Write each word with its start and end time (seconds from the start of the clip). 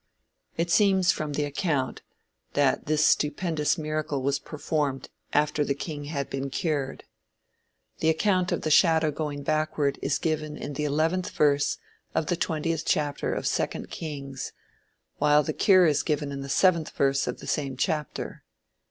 It 0.57 0.71
seems, 0.71 1.11
from 1.11 1.33
the 1.33 1.43
account, 1.43 2.01
that 2.53 2.87
this 2.87 3.05
stupendous 3.05 3.77
miracle 3.77 4.23
was 4.23 4.39
performed 4.39 5.09
after 5.31 5.63
the 5.63 5.75
king 5.75 6.05
had 6.05 6.27
been 6.27 6.49
cured. 6.49 7.03
The 7.99 8.09
account 8.09 8.51
of 8.51 8.63
the 8.63 8.71
shadow 8.71 9.11
going 9.11 9.43
backward 9.43 9.99
is 10.01 10.17
given 10.17 10.57
in 10.57 10.73
the 10.73 10.85
eleventh 10.85 11.29
verse 11.29 11.77
of 12.15 12.25
the 12.25 12.35
twentieth 12.35 12.83
chapter 12.83 13.31
of 13.31 13.45
Second 13.45 13.91
Kings, 13.91 14.53
while 15.19 15.43
the 15.43 15.53
cure 15.53 15.85
is 15.85 16.01
given 16.01 16.31
in 16.31 16.41
the 16.41 16.49
seventh 16.49 16.89
verse 16.97 17.27
of 17.27 17.39
the 17.39 17.45
same 17.45 17.77
chapter. 17.77 18.43